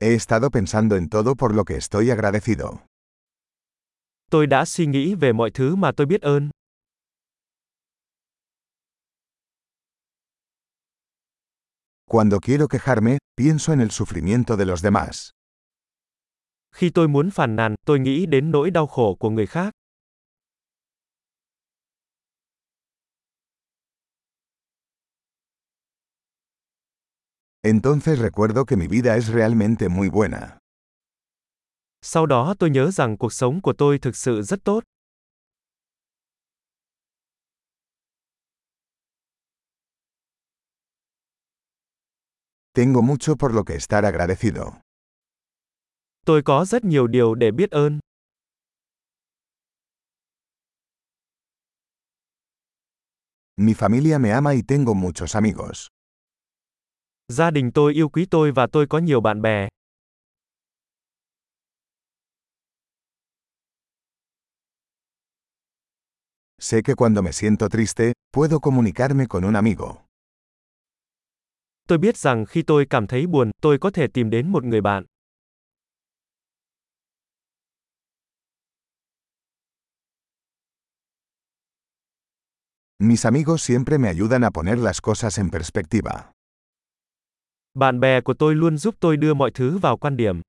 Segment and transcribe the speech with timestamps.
[0.00, 2.86] He estado pensando en todo por lo que estoy agradecido.
[4.30, 6.50] Tôi đã suy nghĩ về mọi thứ mà tôi biết ơn.
[12.06, 15.30] Cuando quiero quejarme, pienso en el sufrimiento de los demás.
[16.74, 19.72] Khi tôi muốn phàn nàn, tôi nghĩ đến nỗi đau khổ của người khác.
[27.62, 30.58] Entonces recuerdo que mi vida es realmente muy buena.
[32.02, 34.84] Sau đó tôi nhớ rằng cuộc sống của tôi thực sự rất tốt.
[42.74, 44.80] Tengo mucho por lo que estar agradecido.
[46.26, 47.98] Tôi có rất nhiều điều để biết ơn.
[53.56, 55.88] Mi familia me ama y tengo muchos amigos.
[57.32, 59.68] Gia đình tôi yêu quý tôi và tôi có nhiều bạn bè.
[66.60, 69.96] Sé que cuando me siento triste, puedo comunicarme con un amigo.
[71.88, 74.80] Tôi biết rằng khi tôi cảm thấy buồn, tôi có thể tìm đến một người
[74.80, 75.04] bạn.
[82.98, 86.32] Mis amigos siempre me ayudan a poner las cosas en perspectiva.
[87.78, 90.40] Bạn bè của tôi luôn giúp tôi đưa mọi thứ vào quan điểm.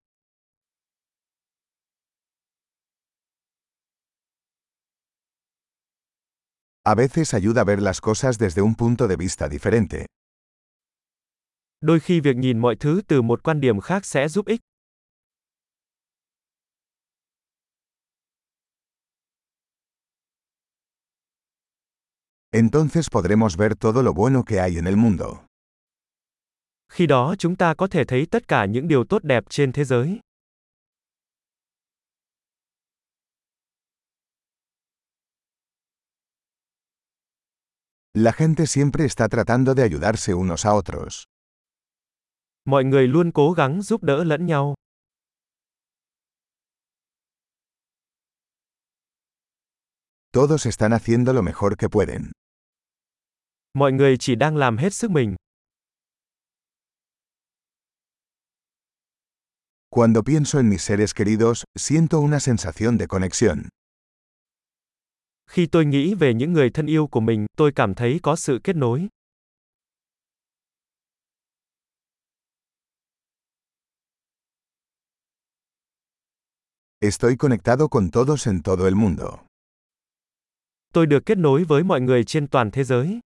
[6.83, 10.05] A veces ayuda a ver las cosas desde un punto de vista diferente.
[11.81, 14.59] Đôi khi việc nhìn mọi thứ từ một quan điểm khác sẽ giúp ích.
[22.52, 25.48] Entonces podremos ver todo lo bueno que hay en el mundo.
[26.89, 29.83] Khi đó chúng ta có thể thấy tất cả những điều tốt đẹp trên thế
[29.83, 30.19] giới.
[38.13, 41.23] La gente siempre está tratando de ayudarse unos a otros.
[42.66, 44.75] Mọi người luôn cố gắng giúp đỡ lẫn nhau.
[50.31, 52.31] Todos están haciendo lo mejor que pueden.
[53.73, 55.35] Mọi người chỉ đang làm hết sức mình.
[59.91, 63.69] Cuando pienso en mis seres queridos, siento una sensación de conexión.
[65.47, 68.59] Khi tôi nghĩ về những người thân yêu của mình, tôi cảm thấy có sự
[68.63, 69.07] kết nối.
[77.01, 79.39] Estoy conectado con todos en todo el mundo.
[80.94, 83.19] Tôi được kết nối với mọi người trên toàn thế giới.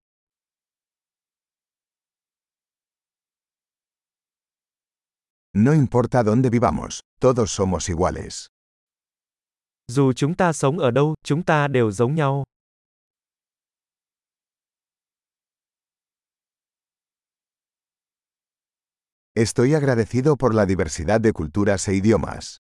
[5.55, 8.47] No importa dónde vivamos, todos somos iguales.
[9.87, 12.43] Dù chúng ta sống ở đâu, chúng ta đều giống nhau.
[19.35, 22.57] Estoy agradecido por la diversidad de culturas e idiomas.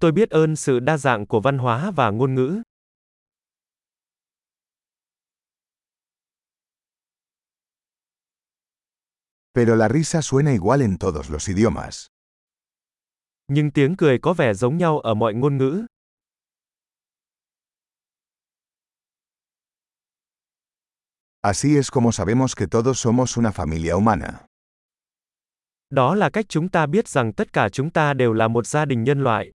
[0.00, 2.62] Tôi biết ơn sự đa dạng của văn hóa và ngôn ngữ.
[9.54, 12.06] Pero la risa suena igual en todos los idiomas.
[13.48, 15.86] Nhưng tiếng cười có vẻ giống nhau ở mọi ngôn ngữ.
[21.42, 24.46] Así es como sabemos que todos somos una familia humana.
[25.90, 28.84] Đó là cách chúng ta biết rằng tất cả chúng ta đều là một gia
[28.84, 29.50] đình nhân loại.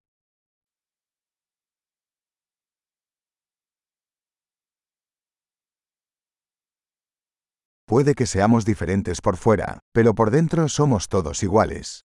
[7.90, 12.02] Puede que seamos diferentes por fuera, pero por dentro somos todos iguales.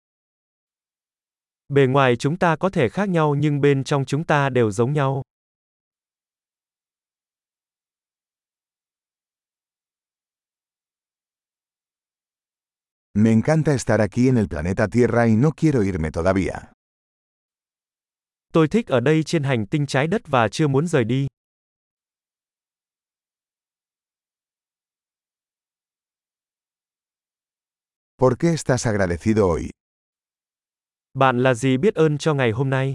[1.68, 4.92] Bề ngoài chúng ta có thể khác nhau nhưng bên trong chúng ta đều giống
[4.92, 5.22] nhau.
[13.14, 16.72] Me encanta estar aquí en el planeta Tierra y no quiero irme todavía.
[18.52, 21.26] Tôi thích ở đây trên hành tinh trái đất và chưa muốn rời đi.
[28.18, 29.70] ¿Por qué estás agradecido hoy?
[31.14, 32.94] Bạn là gì biết ơn cho ngày hôm nay?